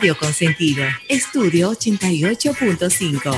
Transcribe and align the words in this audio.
Radio 0.00 0.16
Consentido, 0.16 0.84
Estudio 1.08 1.72
88.5. 1.72 3.36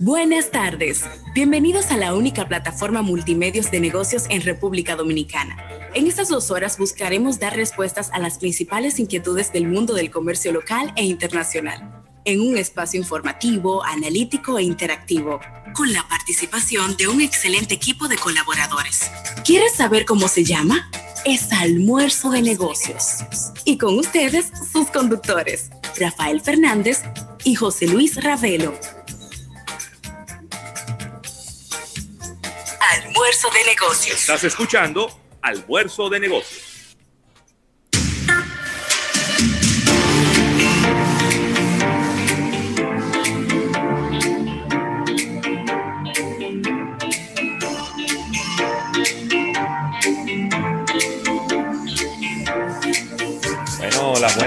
Buenas 0.00 0.50
tardes. 0.50 1.04
Bienvenidos 1.34 1.90
a 1.90 1.98
la 1.98 2.14
única 2.14 2.48
plataforma 2.48 3.02
multimedios 3.02 3.70
de 3.70 3.80
negocios 3.80 4.24
en 4.30 4.40
República 4.40 4.96
Dominicana. 4.96 5.58
En 5.92 6.06
estas 6.06 6.30
dos 6.30 6.50
horas 6.50 6.78
buscaremos 6.78 7.38
dar 7.38 7.54
respuestas 7.54 8.08
a 8.14 8.18
las 8.18 8.38
principales 8.38 8.98
inquietudes 8.98 9.52
del 9.52 9.68
mundo 9.68 9.92
del 9.92 10.10
comercio 10.10 10.50
local 10.50 10.94
e 10.96 11.04
internacional, 11.04 12.02
en 12.24 12.40
un 12.40 12.56
espacio 12.56 12.98
informativo, 12.98 13.84
analítico 13.84 14.58
e 14.58 14.62
interactivo, 14.62 15.40
con 15.74 15.92
la 15.92 16.08
participación 16.08 16.96
de 16.96 17.08
un 17.08 17.20
excelente 17.20 17.74
equipo 17.74 18.08
de 18.08 18.16
colaboradores. 18.16 19.10
¿Quieres 19.44 19.74
saber 19.74 20.06
cómo 20.06 20.26
se 20.26 20.42
llama? 20.42 20.88
Es 21.24 21.50
Almuerzo 21.52 22.30
de 22.30 22.42
Negocios. 22.42 23.24
Y 23.64 23.78
con 23.78 23.98
ustedes, 23.98 24.52
sus 24.72 24.90
conductores, 24.90 25.70
Rafael 25.98 26.40
Fernández 26.40 27.02
y 27.44 27.54
José 27.54 27.86
Luis 27.86 28.22
Ravelo. 28.22 28.74
Almuerzo 32.80 33.48
de 33.52 33.64
Negocios. 33.64 34.20
Estás 34.20 34.44
escuchando 34.44 35.08
Almuerzo 35.40 36.10
de 36.10 36.20
Negocios. 36.20 36.63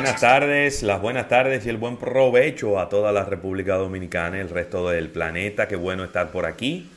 Buenas 0.08 0.22
tardes, 0.22 0.84
las 0.84 1.02
buenas 1.02 1.28
tardes 1.28 1.66
y 1.66 1.70
el 1.70 1.76
buen 1.76 1.98
provecho 1.98 2.80
a 2.80 2.88
toda 2.88 3.12
la 3.12 3.26
República 3.26 3.76
Dominicana 3.76 4.38
y 4.38 4.40
el 4.40 4.50
resto 4.50 4.90
del 4.90 5.10
planeta. 5.10 5.68
Qué 5.68 5.76
bueno 5.76 6.06
estar 6.06 6.32
por 6.32 6.46
aquí 6.46 6.90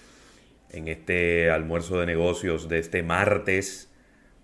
en 0.70 0.86
este 0.86 1.50
almuerzo 1.50 1.98
de 1.98 2.06
negocios 2.06 2.68
de 2.68 2.78
este 2.78 3.02
martes, 3.02 3.90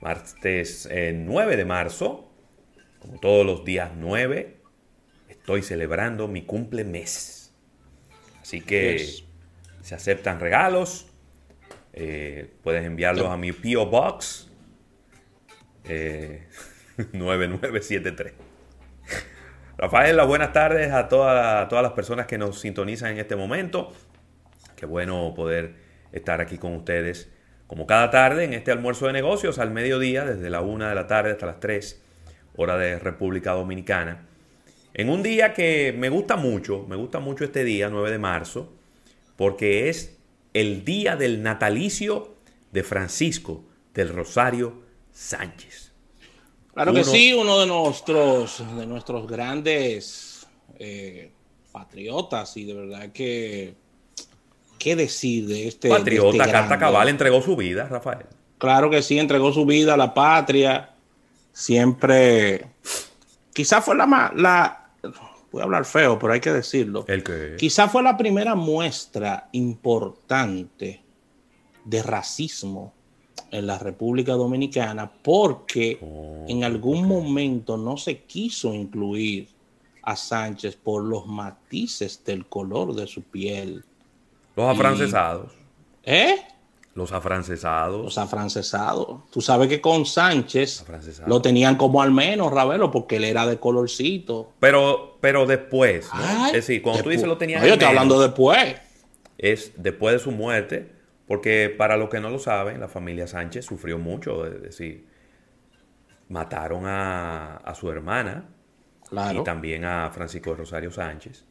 martes 0.00 0.88
9 0.90 1.54
eh, 1.54 1.56
de 1.56 1.64
marzo. 1.64 2.28
Como 2.98 3.20
todos 3.20 3.46
los 3.46 3.64
días 3.64 3.92
9, 3.96 4.56
estoy 5.28 5.62
celebrando 5.62 6.26
mi 6.26 6.42
cumple 6.42 6.82
mes. 6.82 7.54
Así 8.42 8.60
que 8.62 9.22
se 9.80 9.94
aceptan 9.94 10.40
regalos. 10.40 11.06
Eh, 11.92 12.50
puedes 12.64 12.84
enviarlos 12.84 13.28
a 13.28 13.36
mi 13.36 13.52
P.O. 13.52 13.86
Box. 13.86 14.50
Eh, 15.84 16.48
9973. 17.12 18.45
Rafael, 19.78 20.18
buenas 20.26 20.54
tardes 20.54 20.90
a, 20.90 21.06
todas 21.06 21.82
las 21.82 21.92
personas 21.92 22.26
que 22.26 22.38
nos 22.38 22.60
sintonizan 22.60 23.12
en 23.12 23.18
este 23.18 23.36
momento. 23.36 23.92
Qué 24.74 24.86
bueno 24.86 25.34
poder 25.36 25.74
estar 26.12 26.40
aquí 26.40 26.56
con 26.56 26.74
ustedes 26.74 27.30
como 27.66 27.86
cada 27.86 28.10
tarde 28.10 28.44
en 28.44 28.54
este 28.54 28.72
almuerzo 28.72 29.06
de 29.06 29.12
negocios 29.12 29.58
al 29.58 29.72
mediodía, 29.72 30.24
desde 30.24 30.48
la 30.48 30.62
1 30.62 30.88
de 30.88 30.94
la 30.94 31.06
tarde 31.06 31.32
hasta 31.32 31.44
las 31.44 31.60
3, 31.60 32.02
hora 32.56 32.78
de 32.78 32.98
República 32.98 33.52
Dominicana. 33.52 34.26
En 34.94 35.10
un 35.10 35.22
día 35.22 35.52
que 35.52 35.94
me 35.94 36.08
gusta 36.08 36.36
mucho, 36.36 36.86
me 36.88 36.96
gusta 36.96 37.18
mucho 37.18 37.44
este 37.44 37.62
día, 37.62 37.90
9 37.90 38.10
de 38.10 38.18
marzo, 38.18 38.72
porque 39.36 39.90
es 39.90 40.16
el 40.54 40.86
día 40.86 41.16
del 41.16 41.42
natalicio 41.42 42.36
de 42.72 42.82
Francisco 42.82 43.66
del 43.92 44.08
Rosario 44.08 44.80
Sánchez. 45.12 45.85
Claro 46.76 46.92
que 46.92 47.04
sí, 47.04 47.32
uno 47.32 47.58
de 47.58 47.66
nuestros, 47.66 48.62
de 48.76 48.84
nuestros 48.84 49.26
grandes 49.26 50.46
eh, 50.78 51.32
patriotas 51.72 52.54
y 52.58 52.66
de 52.66 52.74
verdad 52.74 53.12
que 53.12 53.74
qué 54.78 54.94
decir 54.94 55.46
de 55.46 55.68
este 55.68 55.88
patriota 55.88 56.36
este 56.36 56.52
Carta 56.52 56.78
Cabal 56.78 57.08
entregó 57.08 57.40
su 57.40 57.56
vida, 57.56 57.88
Rafael. 57.88 58.26
Claro 58.58 58.90
que 58.90 59.00
sí, 59.00 59.18
entregó 59.18 59.54
su 59.54 59.64
vida 59.64 59.94
a 59.94 59.96
la 59.96 60.12
patria. 60.12 60.90
Siempre, 61.50 62.66
quizás 63.54 63.82
fue 63.82 63.96
la 63.96 64.30
la 64.36 64.90
voy 65.50 65.62
a 65.62 65.64
hablar 65.64 65.86
feo, 65.86 66.18
pero 66.18 66.34
hay 66.34 66.40
que 66.40 66.52
decirlo. 66.52 67.06
El 67.08 67.24
que 67.24 67.56
quizás 67.56 67.90
fue 67.90 68.02
la 68.02 68.18
primera 68.18 68.54
muestra 68.54 69.48
importante 69.52 71.02
de 71.86 72.02
racismo 72.02 72.92
en 73.50 73.66
la 73.66 73.78
República 73.78 74.32
Dominicana 74.32 75.10
porque 75.22 75.98
oh, 76.02 76.44
en 76.48 76.64
algún 76.64 77.06
momento 77.06 77.76
no 77.76 77.96
se 77.96 78.22
quiso 78.22 78.74
incluir 78.74 79.48
a 80.02 80.16
Sánchez 80.16 80.76
por 80.76 81.02
los 81.02 81.26
matices 81.26 82.22
del 82.24 82.46
color 82.46 82.94
de 82.94 83.06
su 83.06 83.22
piel. 83.22 83.84
Los 84.54 84.68
afrancesados. 84.68 85.52
¿Eh? 86.04 86.36
Los 86.94 87.12
afrancesados. 87.12 88.04
Los 88.04 88.16
afrancesados. 88.16 89.20
Tú 89.30 89.40
sabes 89.40 89.68
que 89.68 89.80
con 89.80 90.06
Sánchez 90.06 90.86
lo 91.26 91.42
tenían 91.42 91.76
como 91.76 92.00
al 92.00 92.10
menos, 92.10 92.52
Ravelo, 92.52 92.90
porque 92.90 93.16
él 93.16 93.24
era 93.24 93.46
de 93.46 93.58
colorcito. 93.58 94.52
Pero, 94.60 95.18
pero 95.20 95.44
después, 95.44 96.08
es 96.46 96.52
decir, 96.52 96.80
cuando 96.80 97.02
tú 97.02 97.10
dices 97.10 97.26
lo 97.26 97.36
tenían. 97.36 97.62
yo 97.66 97.74
estoy 97.74 97.88
hablando 97.88 98.18
después. 98.20 98.76
Es 99.36 99.72
después 99.76 100.14
de 100.14 100.18
su 100.20 100.30
muerte 100.30 100.95
porque 101.26 101.74
para 101.76 101.96
los 101.96 102.08
que 102.08 102.20
no 102.20 102.30
lo 102.30 102.38
saben, 102.38 102.80
la 102.80 102.88
familia 102.88 103.26
Sánchez 103.26 103.64
sufrió 103.64 103.98
mucho, 103.98 104.46
es 104.46 104.62
decir, 104.62 105.06
mataron 106.28 106.84
a, 106.86 107.72
su 107.74 107.90
hermana 107.90 108.48
y 109.32 109.42
también 109.42 109.84
a 109.84 110.10
Francisco 110.10 110.50
de 110.50 110.56
Rosario 110.56 110.90
Sánchez. 110.90 111.44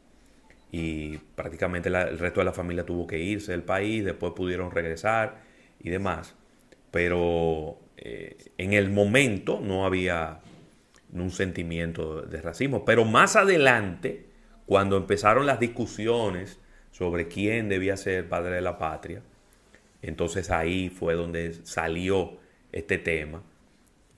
Y 0.72 1.18
prácticamente 1.18 1.88
el 1.88 2.18
resto 2.18 2.40
de 2.40 2.46
la 2.46 2.52
familia 2.52 2.84
tuvo 2.84 3.06
que 3.06 3.18
irse 3.18 3.52
del 3.52 3.62
país, 3.62 4.04
después 4.04 4.32
pudieron 4.34 4.70
regresar 4.70 5.42
y 5.78 5.90
demás. 5.90 6.34
Pero 6.90 7.78
eh, 7.96 8.36
en 8.58 8.72
el 8.72 8.90
momento 8.90 9.60
no 9.62 9.86
había 9.86 10.40
un 11.12 11.30
sentimiento 11.30 12.22
de 12.22 12.40
racismo. 12.40 12.84
Pero 12.84 13.04
más 13.04 13.36
adelante, 13.36 14.26
cuando 14.66 14.96
empezaron 14.96 15.46
las 15.46 15.60
discusiones 15.60 16.58
sobre 16.90 17.28
quién 17.28 17.68
debía 17.68 17.96
ser 17.96 18.28
padre 18.28 18.56
de 18.56 18.62
la 18.62 18.78
patria, 18.78 19.22
entonces 20.02 20.50
ahí 20.50 20.88
fue 20.88 21.14
donde 21.14 21.54
salió 21.64 22.38
este 22.72 22.98
tema. 22.98 23.42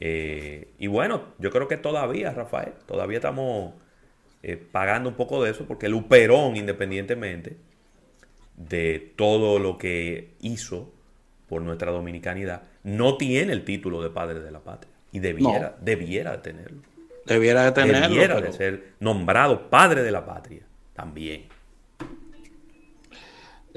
Eh, 0.01 0.69
y 0.79 0.87
bueno, 0.87 1.35
yo 1.39 1.51
creo 1.51 1.69
que 1.69 1.77
todavía, 1.77 2.33
Rafael, 2.33 2.73
todavía 2.87 3.19
estamos 3.19 3.75
eh, 4.43 4.57
pagando 4.57 5.09
un 5.09 5.17
poco 5.17 5.43
de 5.43 5.51
eso 5.51 5.67
porque 5.67 5.87
el 5.87 5.95
Uperón, 5.95 6.57
independientemente 6.57 7.57
de 8.57 9.13
todo 9.17 9.59
lo 9.59 9.79
que 9.79 10.35
hizo 10.41 10.93
por 11.49 11.63
nuestra 11.63 11.91
dominicanidad, 11.91 12.63
no 12.83 13.17
tiene 13.17 13.53
el 13.53 13.65
título 13.65 14.03
de 14.03 14.11
padre 14.11 14.41
de 14.41 14.51
la 14.51 14.61
patria. 14.61 14.93
Y 15.11 15.21
debiera, 15.21 15.77
debiera 15.81 16.33
de 16.33 16.39
tenerlo. 16.39 16.83
Debiera 17.25 17.65
de 17.65 17.73
tenerlo. 17.73 18.09
Debiera 18.09 18.41
de 18.41 18.53
ser 18.53 18.93
nombrado 19.01 19.71
padre 19.71 20.03
de 20.03 20.11
la 20.11 20.27
patria 20.27 20.63
también. 20.95 21.45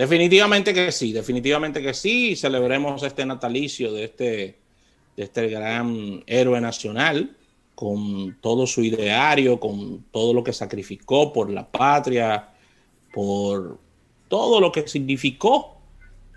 Definitivamente 0.01 0.73
que 0.73 0.91
sí, 0.91 1.13
definitivamente 1.13 1.79
que 1.79 1.93
sí. 1.93 2.35
Celebremos 2.35 3.03
este 3.03 3.23
natalicio 3.23 3.93
de 3.93 4.05
este, 4.05 4.57
de 5.15 5.23
este 5.23 5.47
gran 5.47 6.23
héroe 6.25 6.59
nacional 6.59 7.37
con 7.75 8.35
todo 8.41 8.65
su 8.65 8.81
ideario, 8.81 9.59
con 9.59 10.05
todo 10.11 10.33
lo 10.33 10.43
que 10.43 10.53
sacrificó 10.53 11.31
por 11.31 11.51
la 11.51 11.71
patria, 11.71 12.49
por 13.13 13.77
todo 14.27 14.59
lo 14.59 14.71
que 14.71 14.87
significó 14.87 15.77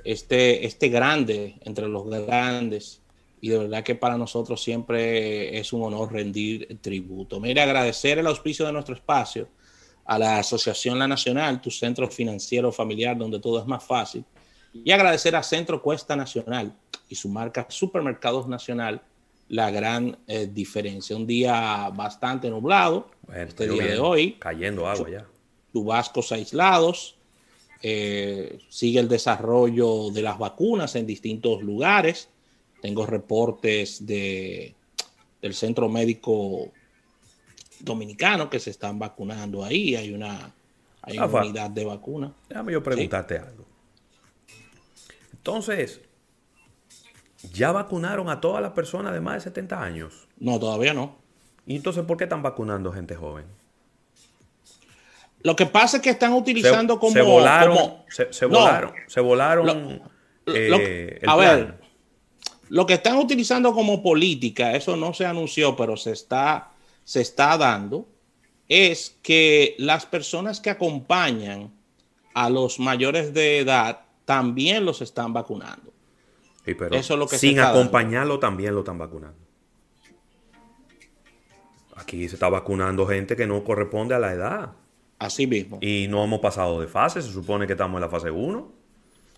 este, 0.04 0.66
este 0.66 0.90
grande 0.90 1.54
entre 1.62 1.88
los 1.88 2.06
grandes. 2.06 3.00
Y 3.40 3.48
de 3.48 3.60
verdad 3.60 3.82
que 3.82 3.94
para 3.94 4.18
nosotros 4.18 4.62
siempre 4.62 5.58
es 5.58 5.72
un 5.72 5.84
honor 5.84 6.12
rendir 6.12 6.76
tributo. 6.82 7.40
Mire, 7.40 7.62
agradecer 7.62 8.18
el 8.18 8.26
auspicio 8.26 8.66
de 8.66 8.72
nuestro 8.74 8.94
espacio 8.94 9.48
a 10.04 10.18
la 10.18 10.38
Asociación 10.38 10.98
La 10.98 11.08
Nacional, 11.08 11.60
tu 11.60 11.70
centro 11.70 12.08
financiero 12.10 12.70
familiar 12.70 13.16
donde 13.16 13.40
todo 13.40 13.60
es 13.60 13.66
más 13.66 13.84
fácil, 13.84 14.24
y 14.72 14.90
agradecer 14.90 15.36
a 15.36 15.42
Centro 15.42 15.80
Cuesta 15.80 16.16
Nacional 16.16 16.76
y 17.08 17.14
su 17.14 17.28
marca 17.28 17.66
Supermercados 17.68 18.48
Nacional 18.48 19.00
la 19.48 19.70
gran 19.70 20.16
eh, 20.26 20.48
diferencia. 20.50 21.16
Un 21.16 21.26
día 21.26 21.90
bastante 21.94 22.48
nublado, 22.50 23.10
este 23.34 23.68
día 23.68 23.86
de 23.86 23.98
hoy. 23.98 24.32
Cayendo 24.38 24.86
agua 24.86 25.10
ya. 25.10 25.26
Chubascos 25.72 26.32
aislados. 26.32 27.16
Eh, 27.82 28.58
sigue 28.68 29.00
el 29.00 29.08
desarrollo 29.08 30.10
de 30.10 30.22
las 30.22 30.38
vacunas 30.38 30.96
en 30.96 31.06
distintos 31.06 31.62
lugares. 31.62 32.30
Tengo 32.80 33.04
reportes 33.04 34.06
de, 34.06 34.74
del 35.42 35.54
Centro 35.54 35.88
Médico 35.88 36.72
dominicanos 37.84 38.48
que 38.48 38.58
se 38.58 38.70
están 38.70 38.98
vacunando 38.98 39.64
ahí. 39.64 39.96
Hay 39.96 40.12
una, 40.12 40.52
hay 41.02 41.18
unidad 41.18 41.70
de 41.70 41.84
vacuna. 41.84 42.32
Déjame 42.48 42.72
yo 42.72 42.82
preguntarte 42.82 43.38
algo. 43.38 43.66
Entonces, 45.32 46.00
¿ya 47.52 47.72
vacunaron 47.72 48.28
a 48.30 48.40
todas 48.40 48.62
las 48.62 48.72
personas 48.72 49.12
de 49.12 49.20
más 49.20 49.34
de 49.34 49.40
70 49.42 49.82
años? 49.82 50.28
No, 50.38 50.58
todavía 50.58 50.94
no. 50.94 51.18
¿Y 51.66 51.76
entonces 51.76 52.04
por 52.04 52.16
qué 52.16 52.24
están 52.24 52.42
vacunando 52.42 52.92
gente 52.92 53.14
joven? 53.14 53.44
Lo 55.42 55.54
que 55.54 55.66
pasa 55.66 55.98
es 55.98 56.02
que 56.02 56.10
están 56.10 56.32
utilizando 56.32 56.98
como. 56.98 57.12
Se 57.12 57.20
volaron. 57.20 57.78
se, 58.08 58.46
volaron. 58.46 58.92
se 59.06 59.20
volaron. 59.20 60.02
Eh, 60.46 61.20
a 61.26 61.36
ver, 61.36 61.78
lo 62.68 62.86
que 62.86 62.94
están 62.94 63.16
utilizando 63.18 63.72
como 63.74 64.02
política, 64.02 64.72
eso 64.72 64.96
no 64.96 65.12
se 65.12 65.26
anunció, 65.26 65.76
pero 65.76 65.96
se 65.96 66.12
está, 66.12 66.72
se 67.04 67.20
está 67.20 67.56
dando, 67.56 68.08
es 68.68 69.16
que 69.22 69.74
las 69.78 70.06
personas 70.06 70.60
que 70.60 70.70
acompañan 70.70 71.70
a 72.34 72.50
los 72.50 72.80
mayores 72.80 73.32
de 73.32 73.58
edad 73.60 74.00
también 74.24 74.84
los 74.84 75.02
están 75.02 75.32
vacunando. 75.32 75.92
eso 76.64 77.14
es 77.14 77.18
lo 77.18 77.26
que 77.26 77.38
sin 77.38 77.60
acompañarlo 77.60 78.38
también 78.38 78.74
lo 78.74 78.80
están 78.80 78.98
vacunando. 78.98 79.38
Aquí 81.96 82.28
se 82.28 82.34
está 82.34 82.48
vacunando 82.48 83.06
gente 83.06 83.36
que 83.36 83.46
no 83.46 83.62
corresponde 83.62 84.14
a 84.14 84.18
la 84.18 84.32
edad. 84.32 84.72
Así 85.18 85.46
mismo. 85.46 85.78
Y 85.80 86.06
no 86.08 86.24
hemos 86.24 86.40
pasado 86.40 86.80
de 86.80 86.88
fase, 86.88 87.22
se 87.22 87.30
supone 87.30 87.66
que 87.66 87.74
estamos 87.74 87.98
en 87.98 88.02
la 88.02 88.08
fase 88.08 88.30
1. 88.30 88.72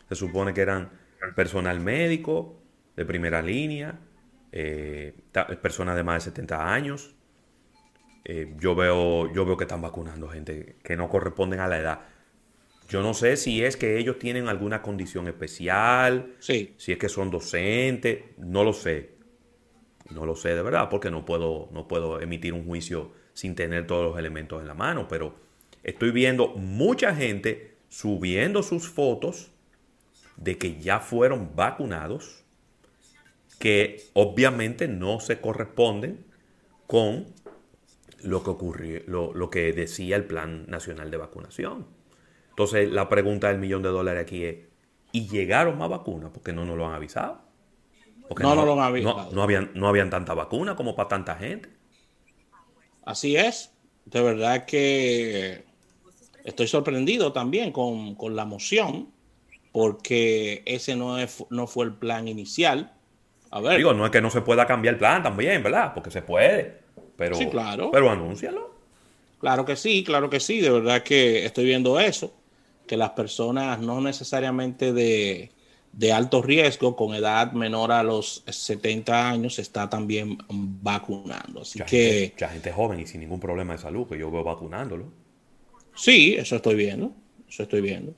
Se 0.08 0.14
supone 0.14 0.54
que 0.54 0.62
eran 0.62 0.90
personal 1.34 1.80
médico 1.80 2.56
de 2.96 3.04
primera 3.04 3.42
línea, 3.42 3.98
eh, 4.52 5.14
personas 5.60 5.96
de 5.96 6.02
más 6.02 6.24
de 6.24 6.30
70 6.30 6.72
años. 6.72 7.15
Eh, 8.28 8.56
yo, 8.58 8.74
veo, 8.74 9.32
yo 9.32 9.46
veo 9.46 9.56
que 9.56 9.64
están 9.64 9.80
vacunando 9.80 10.26
gente 10.28 10.74
que 10.82 10.96
no 10.96 11.08
corresponden 11.08 11.60
a 11.60 11.68
la 11.68 11.78
edad. 11.78 12.00
Yo 12.88 13.00
no 13.00 13.14
sé 13.14 13.36
si 13.36 13.62
es 13.62 13.76
que 13.76 13.98
ellos 13.98 14.18
tienen 14.18 14.48
alguna 14.48 14.82
condición 14.82 15.28
especial, 15.28 16.34
sí. 16.40 16.74
si 16.76 16.90
es 16.90 16.98
que 16.98 17.08
son 17.08 17.30
docentes, 17.30 18.24
no 18.36 18.64
lo 18.64 18.72
sé. 18.72 19.10
No 20.10 20.26
lo 20.26 20.34
sé 20.34 20.56
de 20.56 20.62
verdad 20.62 20.88
porque 20.90 21.08
no 21.08 21.24
puedo, 21.24 21.68
no 21.70 21.86
puedo 21.86 22.20
emitir 22.20 22.52
un 22.52 22.66
juicio 22.66 23.12
sin 23.32 23.54
tener 23.54 23.86
todos 23.86 24.04
los 24.04 24.18
elementos 24.18 24.60
en 24.60 24.66
la 24.66 24.74
mano, 24.74 25.06
pero 25.06 25.36
estoy 25.84 26.10
viendo 26.10 26.48
mucha 26.48 27.14
gente 27.14 27.76
subiendo 27.88 28.64
sus 28.64 28.88
fotos 28.88 29.52
de 30.36 30.58
que 30.58 30.80
ya 30.80 30.98
fueron 30.98 31.54
vacunados, 31.54 32.44
que 33.60 34.02
obviamente 34.14 34.88
no 34.88 35.20
se 35.20 35.40
corresponden 35.40 36.24
con 36.88 37.26
lo 38.26 38.42
que 38.42 38.50
ocurrió, 38.50 39.00
lo 39.06 39.50
que 39.50 39.72
decía 39.72 40.16
el 40.16 40.24
Plan 40.24 40.66
Nacional 40.68 41.10
de 41.10 41.16
Vacunación. 41.16 41.86
Entonces, 42.56 42.90
la 42.90 43.10
pregunta 43.10 43.48
del 43.48 43.58
millón 43.58 43.82
de 43.82 43.90
dólares 43.90 44.22
aquí 44.22 44.44
es, 44.44 44.56
¿y 45.12 45.28
llegaron 45.28 45.76
más 45.76 45.90
vacunas? 45.90 46.30
Porque 46.32 46.54
no 46.54 46.64
nos 46.64 46.78
lo 46.78 46.88
han 46.88 46.94
avisado. 46.94 47.42
Porque 48.28 48.42
no, 48.42 48.54
no, 48.54 48.64
lo 48.64 48.72
han 48.72 48.80
avisado. 48.80 49.30
No, 49.30 49.42
habían, 49.42 49.72
no 49.74 49.88
habían 49.88 50.08
tanta 50.08 50.32
vacuna 50.32 50.74
como 50.74 50.96
para 50.96 51.08
tanta 51.08 51.36
gente. 51.36 51.68
Así 53.04 53.36
es. 53.36 53.72
De 54.06 54.22
verdad 54.22 54.64
que 54.64 55.64
estoy 56.44 56.66
sorprendido 56.66 57.34
también 57.34 57.72
con, 57.72 58.16
la 58.34 58.46
moción, 58.46 59.10
porque 59.70 60.62
ese 60.64 60.96
no, 60.96 61.18
es, 61.18 61.44
no 61.50 61.66
fue 61.66 61.84
el 61.84 61.92
plan 61.92 62.26
inicial. 62.26 62.94
A 63.50 63.60
ver. 63.60 63.76
Digo, 63.76 63.92
no 63.92 64.06
es 64.06 64.10
que 64.10 64.22
no 64.22 64.30
se 64.30 64.40
pueda 64.40 64.66
cambiar 64.66 64.94
el 64.94 64.98
plan 64.98 65.22
también, 65.22 65.62
¿verdad? 65.62 65.92
Porque 65.92 66.10
se 66.10 66.22
puede. 66.22 66.85
Pero, 67.16 67.36
sí, 67.36 67.46
claro. 67.46 67.90
Pero 67.90 68.10
anúncialo. 68.10 68.74
Claro 69.40 69.64
que 69.64 69.76
sí, 69.76 70.04
claro 70.04 70.30
que 70.30 70.40
sí. 70.40 70.60
De 70.60 70.70
verdad 70.70 71.02
que 71.02 71.44
estoy 71.44 71.64
viendo 71.64 71.98
eso 72.00 72.32
que 72.86 72.96
las 72.96 73.10
personas 73.10 73.80
no 73.80 74.00
necesariamente 74.00 74.92
de, 74.92 75.50
alto 76.12 76.40
riesgo, 76.42 76.94
con 76.94 77.14
edad 77.14 77.52
menor 77.52 77.92
a 77.92 78.02
los 78.02 78.44
70 78.46 79.28
años, 79.28 79.54
se 79.54 79.62
está 79.62 79.90
también 79.90 80.38
vacunando. 80.48 81.62
Así 81.62 81.80
que. 81.80 82.32
Gente, 82.36 82.48
gente 82.48 82.72
joven 82.72 83.00
y 83.00 83.06
sin 83.06 83.20
ningún 83.20 83.40
problema 83.40 83.74
de 83.74 83.80
salud, 83.80 84.06
que 84.06 84.18
yo 84.18 84.30
veo 84.30 84.44
vacunándolo. 84.44 85.06
Sí, 85.94 86.34
eso 86.34 86.56
estoy 86.56 86.76
viendo. 86.76 87.12
Eso 87.48 87.64
estoy 87.64 87.80
viendo. 87.80 88.14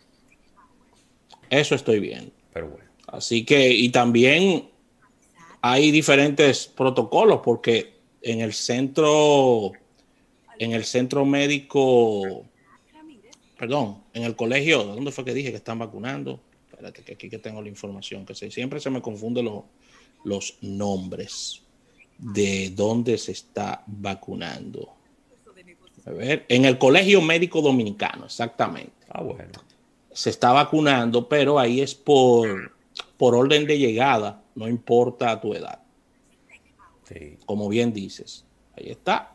Eso 1.49 1.75
estoy 1.75 2.01
viendo. 2.01 2.33
Pero 2.53 2.69
bueno. 2.69 2.85
Así 3.07 3.45
que, 3.45 3.71
y 3.71 3.89
también 3.89 4.69
hay 5.63 5.91
diferentes 5.91 6.67
protocolos, 6.67 7.41
porque 7.43 7.98
en 8.23 8.41
el 8.41 8.53
centro, 8.53 9.73
en 10.59 10.73
el 10.73 10.85
centro 10.85 11.25
médico 11.25 12.45
perdón, 13.59 13.99
en 14.15 14.23
el 14.23 14.37
colegio, 14.37 14.85
¿dónde 14.85 15.11
fue 15.11 15.25
que 15.25 15.35
dije 15.35 15.51
que 15.51 15.57
están 15.57 15.81
vacunando? 15.81 16.41
Espérate, 16.71 17.03
que 17.03 17.15
aquí 17.15 17.29
que 17.29 17.39
tengo 17.39 17.61
la 17.61 17.69
información, 17.69 18.25
que 18.25 18.35
siempre 18.35 18.79
se 18.79 18.89
me 18.89 19.03
confunden 19.03 19.51
los 20.25 20.57
nombres 20.63 21.63
de 22.17 22.71
dónde 22.71 23.19
se 23.19 23.33
está 23.33 23.83
vacunando. 23.87 24.95
A 26.07 26.11
ver, 26.11 26.47
en 26.49 26.65
el 26.65 26.79
Colegio 26.79 27.21
Médico 27.21 27.61
Dominicano, 27.61 28.27
exactamente. 28.27 28.93
Ah, 29.09 29.23
bueno. 29.23 29.53
Se 30.13 30.31
está 30.31 30.53
vacunando, 30.53 31.29
pero 31.29 31.59
ahí 31.59 31.81
es 31.81 31.95
por, 31.95 32.73
por 33.17 33.35
orden 33.35 33.67
de 33.67 33.79
llegada, 33.79 34.43
no 34.55 34.69
importa 34.69 35.41
tu 35.41 35.55
edad. 35.55 35.81
Sí. 37.09 37.39
Como 37.47 37.69
bien 37.69 37.93
dices, 37.93 38.45
ahí 38.77 38.91
está. 38.91 39.33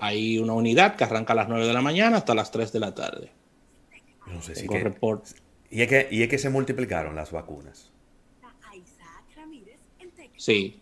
Hay 0.00 0.38
una 0.38 0.52
unidad 0.52 0.96
que 0.96 1.04
arranca 1.04 1.32
a 1.32 1.36
las 1.36 1.48
9 1.48 1.66
de 1.66 1.72
la 1.72 1.82
mañana 1.82 2.18
hasta 2.18 2.34
las 2.34 2.50
3 2.50 2.72
de 2.72 2.80
la 2.80 2.94
tarde. 2.94 3.30
No 4.26 4.42
sé 4.42 4.54
si 4.54 4.66
que, 4.66 4.92
y, 5.70 5.82
es 5.82 5.88
que, 5.88 6.08
y 6.10 6.22
es 6.22 6.28
que 6.28 6.38
se 6.38 6.50
multiplicaron 6.50 7.14
las 7.14 7.30
vacunas. 7.30 7.92
Sí. 10.36 10.80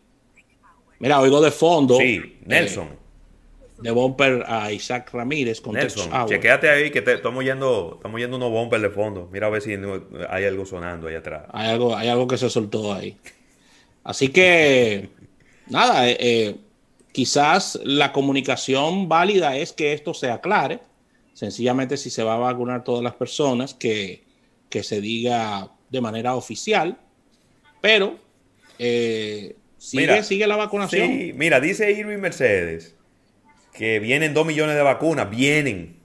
Mira, 0.98 1.20
oigo 1.20 1.40
de 1.40 1.50
fondo. 1.50 1.96
Sí, 1.98 2.20
eh, 2.24 2.38
Nelson. 2.44 2.88
de 3.78 3.90
bumper 3.90 4.44
a 4.46 4.72
Isaac 4.72 5.10
Ramírez 5.12 5.60
con 5.60 5.74
Nelson, 5.74 6.10
chequéate 6.26 6.70
ahí 6.70 6.90
que 6.90 7.00
estamos 7.00 7.44
yendo, 7.44 7.94
estamos 7.96 8.20
yendo 8.20 8.36
unos 8.36 8.50
bumpers 8.50 8.82
de 8.82 8.90
fondo. 8.90 9.28
Mira 9.32 9.48
a 9.48 9.50
ver 9.50 9.62
si 9.62 9.76
hay 10.28 10.44
algo 10.44 10.64
sonando 10.64 11.08
ahí 11.08 11.14
atrás. 11.14 11.44
Hay 11.52 11.68
algo, 11.68 11.96
hay 11.96 12.08
algo 12.08 12.26
que 12.26 12.38
se 12.38 12.48
soltó 12.48 12.92
ahí. 12.92 13.18
Así 14.02 14.28
que, 14.28 15.10
nada, 15.68 16.08
eh, 16.08 16.16
eh, 16.20 16.56
quizás 17.12 17.78
la 17.84 18.12
comunicación 18.12 19.08
válida 19.08 19.56
es 19.56 19.72
que 19.72 19.92
esto 19.92 20.14
se 20.14 20.30
aclare 20.30 20.80
Sencillamente 21.34 21.96
si 21.96 22.10
se 22.10 22.22
va 22.22 22.34
a 22.34 22.38
vacunar 22.38 22.84
todas 22.84 23.02
las 23.02 23.14
personas, 23.14 23.74
que, 23.74 24.22
se 24.70 25.00
diga 25.00 25.70
de 25.88 26.00
manera 26.00 26.34
oficial, 26.34 26.98
pero 27.80 28.18
eh, 28.80 29.54
sigue, 29.78 30.24
sigue 30.24 30.48
la 30.48 30.56
vacunación. 30.56 31.06
Sí, 31.06 31.32
mira, 31.32 31.60
dice 31.60 31.92
Irving 31.92 32.18
Mercedes 32.18 32.96
que 33.72 34.00
vienen 34.00 34.34
dos 34.34 34.46
millones 34.46 34.74
de 34.74 34.82
vacunas, 34.82 35.30
vienen, 35.30 35.96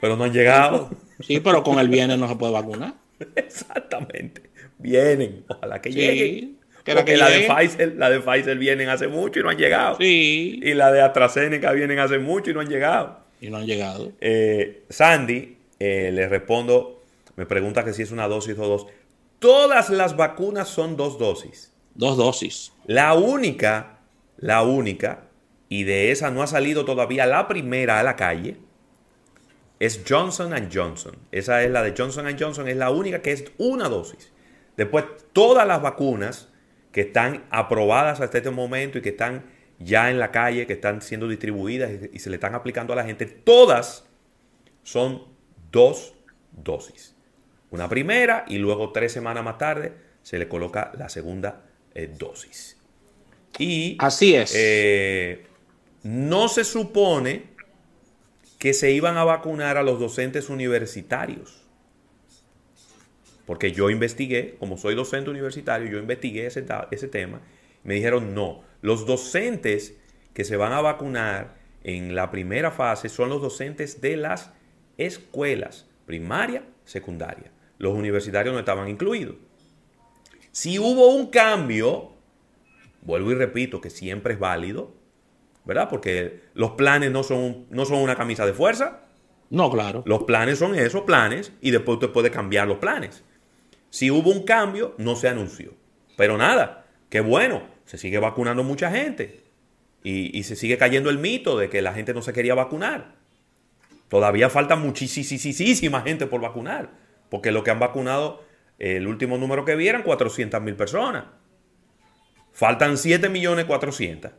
pero 0.00 0.16
no 0.16 0.24
han 0.24 0.32
llegado. 0.32 0.90
Sí, 1.22 1.38
pero 1.38 1.62
con 1.62 1.78
el 1.78 1.88
vienen 1.88 2.18
no 2.18 2.28
se 2.28 2.34
puede 2.34 2.52
vacunar. 2.52 2.94
Exactamente, 3.36 4.50
vienen, 4.78 5.44
ojalá 5.46 5.80
que 5.80 5.92
lleguen. 5.92 6.58
Que 6.84 6.94
la, 6.94 7.28
de 7.28 7.48
Pfizer, 7.48 7.94
la 7.96 8.10
de 8.10 8.20
Pfizer 8.20 8.58
vienen 8.58 8.88
hace 8.88 9.06
mucho 9.06 9.38
y 9.38 9.42
no 9.42 9.50
han 9.50 9.56
llegado. 9.56 9.96
Sí. 9.98 10.60
Y 10.62 10.74
la 10.74 10.90
de 10.90 11.00
AstraZeneca 11.00 11.72
vienen 11.72 11.98
hace 12.00 12.18
mucho 12.18 12.50
y 12.50 12.54
no 12.54 12.60
han 12.60 12.68
llegado. 12.68 13.20
Y 13.40 13.50
no 13.50 13.58
han 13.58 13.66
llegado. 13.66 14.12
Eh, 14.20 14.82
Sandy, 14.88 15.58
eh, 15.78 16.10
le 16.12 16.28
respondo, 16.28 17.02
me 17.36 17.46
pregunta 17.46 17.84
que 17.84 17.92
si 17.92 18.02
es 18.02 18.10
una 18.10 18.26
dosis 18.26 18.58
o 18.58 18.66
dos. 18.66 18.86
Todas 19.38 19.90
las 19.90 20.16
vacunas 20.16 20.68
son 20.68 20.96
dos 20.96 21.18
dosis. 21.18 21.72
Dos 21.94 22.16
dosis. 22.16 22.72
La 22.86 23.14
única, 23.14 23.98
la 24.38 24.62
única, 24.62 25.24
y 25.68 25.84
de 25.84 26.10
esa 26.10 26.30
no 26.30 26.42
ha 26.42 26.46
salido 26.46 26.84
todavía 26.84 27.26
la 27.26 27.48
primera 27.48 28.00
a 28.00 28.02
la 28.02 28.16
calle, 28.16 28.56
es 29.78 30.02
Johnson 30.08 30.52
Johnson. 30.72 31.16
Esa 31.32 31.64
es 31.64 31.70
la 31.70 31.82
de 31.82 31.94
Johnson 31.96 32.26
Johnson, 32.38 32.68
es 32.68 32.76
la 32.76 32.90
única 32.90 33.22
que 33.22 33.32
es 33.32 33.44
una 33.58 33.88
dosis. 33.88 34.30
Después, 34.76 35.04
todas 35.32 35.66
las 35.66 35.82
vacunas 35.82 36.51
que 36.92 37.00
están 37.02 37.44
aprobadas 37.50 38.20
hasta 38.20 38.38
este 38.38 38.50
momento 38.50 38.98
y 38.98 39.02
que 39.02 39.10
están 39.10 39.44
ya 39.78 40.10
en 40.10 40.18
la 40.18 40.30
calle 40.30 40.66
que 40.66 40.74
están 40.74 41.02
siendo 41.02 41.28
distribuidas 41.28 41.90
y, 42.12 42.18
se 42.18 42.30
le 42.30 42.36
están 42.36 42.54
aplicando 42.54 42.92
a 42.92 42.96
la 42.96 43.04
gente, 43.04 43.26
todas 43.26 44.06
son 44.82 45.24
dos 45.70 46.14
dosis. 46.52 47.16
Una 47.70 47.88
primera 47.88 48.44
y 48.46 48.58
luego 48.58 48.92
tres 48.92 49.12
semanas 49.12 49.42
más 49.44 49.58
tarde 49.58 49.94
se 50.22 50.38
le 50.38 50.46
coloca 50.48 50.92
la 50.96 51.08
segunda 51.08 51.64
eh, 51.94 52.10
dosis. 52.16 52.78
Y 53.58 53.96
así 53.98 54.34
es. 54.34 54.52
Eh, 54.56 55.46
no 56.02 56.48
se 56.48 56.64
supone 56.64 57.52
que 58.58 58.74
se 58.74 58.92
iban 58.92 59.16
a 59.16 59.24
vacunar 59.24 59.76
a 59.76 59.82
los 59.82 59.98
docentes 59.98 60.48
universitarios. 60.48 61.61
Porque 63.46 63.72
yo 63.72 63.90
investigué, 63.90 64.56
como 64.58 64.76
soy 64.76 64.94
docente 64.94 65.30
universitario, 65.30 65.90
yo 65.90 65.98
investigué 65.98 66.46
ese, 66.46 66.64
ese 66.90 67.08
tema. 67.08 67.40
Me 67.82 67.94
dijeron 67.94 68.34
no, 68.34 68.62
los 68.80 69.06
docentes 69.06 69.96
que 70.32 70.44
se 70.44 70.56
van 70.56 70.72
a 70.72 70.80
vacunar 70.80 71.56
en 71.84 72.14
la 72.14 72.30
primera 72.30 72.70
fase 72.70 73.08
son 73.08 73.28
los 73.28 73.42
docentes 73.42 74.00
de 74.00 74.16
las 74.16 74.52
escuelas 74.96 75.86
primaria, 76.06 76.64
secundaria. 76.84 77.50
Los 77.78 77.94
universitarios 77.94 78.52
no 78.52 78.60
estaban 78.60 78.88
incluidos. 78.88 79.36
Si 80.50 80.78
hubo 80.78 81.08
un 81.08 81.28
cambio, 81.28 82.12
vuelvo 83.02 83.30
y 83.30 83.34
repito 83.34 83.80
que 83.80 83.90
siempre 83.90 84.34
es 84.34 84.38
válido, 84.38 84.94
¿verdad? 85.64 85.88
Porque 85.88 86.42
los 86.54 86.72
planes 86.72 87.10
no 87.10 87.22
son, 87.22 87.66
no 87.70 87.86
son 87.86 87.98
una 87.98 88.16
camisa 88.16 88.44
de 88.44 88.52
fuerza. 88.52 89.00
No, 89.50 89.70
claro. 89.70 90.02
Los 90.06 90.24
planes 90.24 90.58
son 90.58 90.74
esos 90.74 91.02
planes 91.02 91.52
y 91.60 91.70
después 91.70 91.96
usted 91.96 92.10
puede 92.10 92.30
cambiar 92.30 92.68
los 92.68 92.78
planes. 92.78 93.24
Si 93.92 94.10
hubo 94.10 94.30
un 94.30 94.44
cambio, 94.44 94.94
no 94.96 95.16
se 95.16 95.28
anunció. 95.28 95.74
Pero 96.16 96.38
nada, 96.38 96.86
qué 97.10 97.20
bueno, 97.20 97.62
se 97.84 97.98
sigue 97.98 98.18
vacunando 98.18 98.64
mucha 98.64 98.90
gente 98.90 99.44
y, 100.02 100.42
se 100.44 100.56
sigue 100.56 100.78
cayendo 100.78 101.10
el 101.10 101.18
mito 101.18 101.58
de 101.58 101.68
que 101.68 101.82
la 101.82 101.92
gente 101.92 102.14
no 102.14 102.22
se 102.22 102.32
quería 102.32 102.54
vacunar. 102.54 103.16
Todavía 104.08 104.48
falta 104.48 104.76
muchísima 104.76 106.00
gente 106.00 106.26
por 106.26 106.40
vacunar, 106.40 106.88
porque 107.28 107.52
lo 107.52 107.62
que 107.62 107.70
han 107.70 107.80
vacunado, 107.80 108.42
el 108.78 109.06
último 109.06 109.36
número 109.36 109.66
que 109.66 109.76
vi 109.76 109.88
eran 109.88 110.04
400 110.04 110.62
mil 110.62 110.74
personas. 110.74 111.24
Faltan 112.54 112.96
7 112.96 113.28
millones 113.28 113.66
400. 113.66 114.32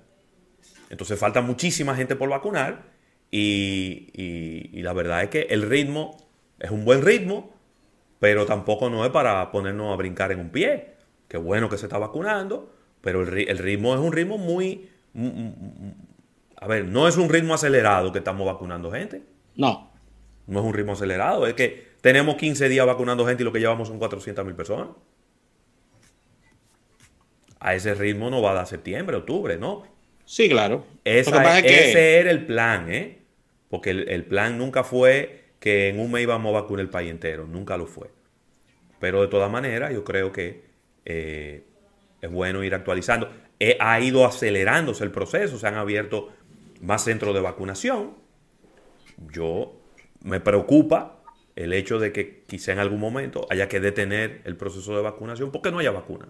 Entonces 0.90 1.20
falta 1.20 1.42
muchísima 1.42 1.96
gente 1.96 2.16
por 2.16 2.28
vacunar 2.28 2.86
y, 3.30 4.82
la 4.82 4.94
verdad 4.94 5.22
es 5.22 5.30
que 5.30 5.42
el 5.52 5.62
ritmo 5.62 6.18
es 6.60 6.72
un 6.72 6.86
buen 6.86 7.04
ritmo, 7.04 7.54
pero 8.24 8.46
tampoco 8.46 8.90
no 8.90 9.04
es 9.04 9.12
para 9.12 9.52
ponernos 9.52 9.92
a 9.92 9.98
brincar 9.98 10.32
en 10.32 10.40
un 10.40 10.50
pie. 10.50 10.92
Qué 11.28 11.36
bueno 11.36 11.68
que 11.68 11.78
se 11.78 11.88
está 11.88 11.98
vacunando, 11.98 12.72
pero 13.02 13.22
el, 13.22 13.50
el 13.50 13.58
ritmo 13.58 13.94
es 13.94 14.00
un 14.00 14.14
ritmo 14.14 14.38
muy... 14.38 14.90
A 16.56 16.66
ver, 16.68 16.86
no 16.86 17.10
es 17.10 17.18
un 17.18 17.28
ritmo 17.28 17.54
acelerado 17.54 18.14
que 18.14 18.20
estamos 18.20 18.48
vacunando 18.48 18.90
gente. 18.92 19.24
No. 19.58 19.92
No 20.48 20.60
es 20.62 20.66
un 20.66 20.74
ritmo 20.74 20.94
acelerado, 20.94 21.46
es 21.48 21.54
que 21.56 21.86
tenemos 22.00 22.36
15 22.36 22.70
días 22.70 22.86
vacunando 22.86 23.28
gente 23.28 23.44
y 23.44 23.46
lo 23.46 23.52
que 23.52 23.60
llevamos 23.60 23.90
son 23.90 24.00
400 24.00 24.46
mil 24.46 24.56
personas. 24.56 24.88
A 27.60 27.76
ese 27.76 27.94
ritmo 27.94 28.30
no 28.30 28.42
va 28.42 28.52
a 28.52 28.54
dar 28.54 28.68
septiembre, 28.68 29.18
octubre, 29.18 29.58
¿no? 29.58 29.84
Sí, 30.24 30.48
claro. 30.48 30.86
Ese 31.04 32.20
era 32.20 32.32
el 32.32 32.46
plan, 32.46 32.90
¿eh? 32.90 33.20
Porque 33.70 33.90
el, 33.90 34.24
plan 34.24 34.58
nunca 34.58 34.86
fue 34.86 35.43
que 35.64 35.88
en 35.88 36.00
un 36.00 36.12
mes 36.12 36.24
íbamos 36.24 36.54
a 36.54 36.62
vacunar 36.62 36.82
el 36.82 36.90
país 36.90 37.10
entero, 37.10 37.48
nunca 37.48 37.78
lo 37.78 37.88
fue. 37.88 38.10
Pero 39.00 39.22
de 39.22 39.30
todas 39.30 39.50
maneras, 39.50 39.94
yo 39.94 40.04
creo 40.04 40.34
que 40.34 40.64
eh, 41.06 41.64
es 42.22 42.32
bueno 42.32 42.64
ir 42.64 42.76
actualizando. 42.76 43.30
ha 43.80 44.00
ido 44.02 44.26
acelerándose 44.26 45.06
el 45.06 45.12
proceso, 45.12 45.58
se 45.58 45.68
han 45.68 45.76
abierto 45.76 46.34
más 46.82 47.06
centros 47.06 47.34
de 47.34 47.40
vacunación 47.40 48.24
yo 49.32 49.80
me 50.22 50.40
preocupa 50.40 51.20
el 51.56 51.74
hecho 51.74 52.00
de 52.00 52.12
que 52.12 52.44
quizá 52.48 52.72
en 52.72 52.80
algún 52.80 53.00
momento 53.00 53.46
haya 53.50 53.68
que 53.68 53.80
detener 53.80 54.42
el 54.46 54.56
proceso 54.56 54.96
de 54.96 55.04
vacunación 55.04 55.52
porque 55.52 55.72
no 55.72 55.80
haya 55.80 55.92
vacuna. 55.92 56.30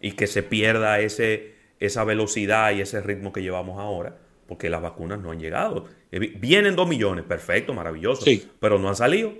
Y 0.00 0.12
que 0.12 0.26
se 0.26 0.42
pierda 0.42 1.00
ese, 1.00 1.54
esa 1.80 2.04
velocidad 2.04 2.72
y 2.72 2.82
ese 2.82 3.00
ritmo 3.00 3.32
que 3.32 3.42
llevamos 3.42 3.80
ahora, 3.80 4.18
porque 4.46 4.70
las 4.70 4.82
vacunas 4.82 5.18
no 5.20 5.30
han 5.30 5.40
llegado. 5.40 5.86
Vienen 6.10 6.74
dos 6.74 6.88
millones, 6.88 7.24
perfecto, 7.24 7.74
maravilloso, 7.74 8.24
pero 8.60 8.78
no 8.78 8.88
han 8.88 8.96
salido. 8.96 9.32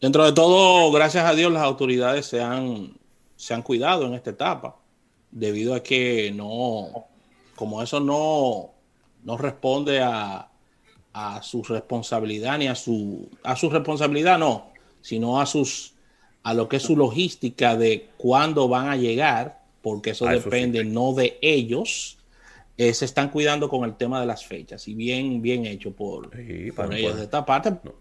Dentro 0.00 0.24
de 0.24 0.32
todo, 0.32 0.90
gracias 0.92 1.24
a 1.24 1.34
Dios, 1.34 1.52
las 1.52 1.62
autoridades 1.62 2.26
se 2.26 2.40
han, 2.40 2.96
se 3.36 3.52
han 3.52 3.62
cuidado 3.62 4.06
en 4.06 4.14
esta 4.14 4.30
etapa, 4.30 4.76
debido 5.30 5.74
a 5.74 5.82
que 5.82 6.32
no, 6.34 7.06
como 7.56 7.82
eso 7.82 7.98
no, 8.00 8.70
no 9.24 9.36
responde 9.36 10.00
a, 10.00 10.48
a 11.12 11.42
su 11.42 11.62
responsabilidad, 11.64 12.58
ni 12.58 12.68
a 12.68 12.74
su, 12.74 13.28
a 13.42 13.56
su 13.56 13.70
responsabilidad 13.70 14.38
no, 14.38 14.70
sino 15.00 15.40
a 15.40 15.46
sus, 15.46 15.94
a 16.44 16.54
lo 16.54 16.68
que 16.68 16.76
es 16.76 16.82
su 16.84 16.96
logística 16.96 17.76
de 17.76 18.08
cuándo 18.16 18.68
van 18.68 18.88
a 18.88 18.96
llegar, 18.96 19.62
porque 19.82 20.10
eso, 20.10 20.26
depende 20.26 20.84
no 20.84 21.12
de 21.14 21.38
ellos, 21.42 22.17
eh, 22.78 22.94
se 22.94 23.04
están 23.04 23.28
cuidando 23.30 23.68
con 23.68 23.84
el 23.84 23.96
tema 23.96 24.20
de 24.20 24.26
las 24.26 24.46
fechas 24.46 24.86
y 24.86 24.94
bien, 24.94 25.42
bien 25.42 25.66
hecho 25.66 25.90
por, 25.92 26.30
ellos 26.38 27.16
de 27.16 27.24
esta 27.24 27.44
parte. 27.44 27.72
No, 27.82 27.94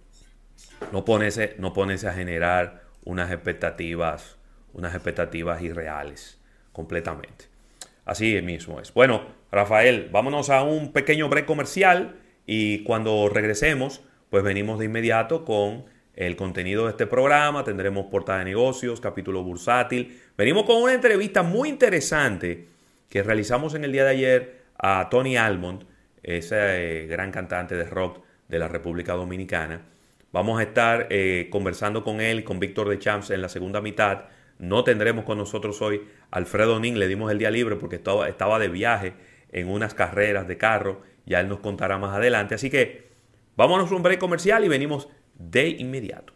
no 0.91 1.03
ponerse, 1.03 1.55
no 1.57 1.74
a 1.74 2.13
generar 2.13 2.84
unas 3.03 3.31
expectativas, 3.31 4.38
unas 4.74 4.93
expectativas 4.93 5.63
irreales 5.63 6.38
completamente. 6.72 7.46
Así 8.05 8.39
mismo 8.43 8.79
es. 8.79 8.93
Bueno, 8.93 9.24
Rafael, 9.51 10.10
vámonos 10.12 10.51
a 10.51 10.62
un 10.62 10.91
pequeño 10.91 11.27
break 11.27 11.48
comercial 11.48 12.15
y 12.46 12.84
cuando 12.84 13.29
regresemos, 13.29 14.01
pues 14.29 14.43
venimos 14.43 14.77
de 14.77 14.86
inmediato 14.86 15.43
con 15.43 15.86
el 16.15 16.36
contenido 16.36 16.86
de 16.86 16.91
este 16.91 17.07
programa, 17.07 17.63
tendremos 17.63 18.05
portada 18.07 18.39
de 18.39 18.46
negocios, 18.46 19.01
capítulo 19.01 19.43
bursátil. 19.43 20.22
Venimos 20.38 20.65
con 20.65 20.84
una 20.84 20.93
entrevista 20.93 21.41
muy 21.41 21.69
interesante 21.69 22.67
que 23.10 23.24
realizamos 23.24 23.74
en 23.74 23.84
el 23.84 23.91
día 23.91 24.03
de 24.03 24.12
ayer 24.12 24.56
a 24.77 25.10
Tony 25.10 25.38
Almond, 25.38 25.86
ese 26.24 27.03
eh, 27.03 27.07
gran 27.07 27.31
cantante 27.31 27.75
de 27.75 27.86
rock 27.86 28.24
de 28.48 28.60
la 28.60 28.67
República 28.67 29.13
Dominicana. 29.13 29.81
Vamos 30.31 30.60
a 30.60 30.63
estar 30.63 31.07
eh, 31.10 31.48
conversando 31.50 32.03
con 32.03 32.22
él, 32.22 32.43
con 32.43 32.60
Víctor 32.60 32.89
de 32.89 33.00
Champs 33.00 33.29
en 33.31 33.41
la 33.41 33.50
segunda 33.50 33.81
mitad. 33.81 34.25
No 34.60 34.84
tendremos 34.84 35.25
con 35.25 35.38
nosotros 35.38 35.81
hoy 35.81 36.01
Alfredo 36.31 36.79
Nin, 36.79 37.00
le 37.00 37.07
dimos 37.07 37.31
el 37.31 37.38
día 37.38 37.51
libre 37.51 37.75
porque 37.75 37.96
estaba, 37.98 38.27
estaba 38.27 38.60
de 38.60 38.67
viaje 38.67 39.13
en 39.51 39.69
unas 39.69 39.93
carreras 39.93 40.48
de 40.48 40.57
carro 40.57 41.01
ya 41.27 41.41
él 41.41 41.50
nos 41.50 41.60
contará 41.60 41.98
más 41.98 42.15
adelante. 42.15 42.55
Así 42.55 42.69
que 42.69 43.10
vámonos 43.55 43.91
a 43.91 43.96
un 43.96 44.01
break 44.01 44.19
comercial 44.19 44.63
y 44.63 44.69
venimos 44.69 45.10
de 45.36 45.69
inmediato. 45.69 46.34